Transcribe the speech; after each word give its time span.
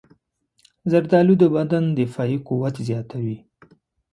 زردالو 0.91 1.33
د 1.39 1.43
بدن 1.55 1.83
دفاعي 1.99 2.37
قوت 2.47 2.75
زیاتوي. 2.87 3.37